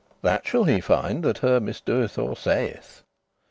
That 0.23 0.47
shall 0.47 0.63
he 0.63 0.81
find, 0.81 1.23
that 1.25 1.37
her 1.45 1.59
misdoth 1.59 2.17
or 2.17 2.35
saith. 2.35 3.03